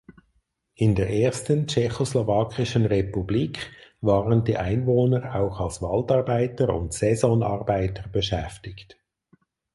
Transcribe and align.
In 0.73 0.95
der 0.95 1.11
ersten 1.11 1.67
tschechoslowakischen 1.67 2.87
Republik 2.87 3.71
waren 4.01 4.43
die 4.43 4.57
Einwohner 4.57 5.35
auch 5.35 5.59
als 5.59 5.79
Waldarbeiter 5.83 6.73
und 6.73 6.91
Saisonarbeiter 6.91 8.07
beschäftigt. 8.07 8.97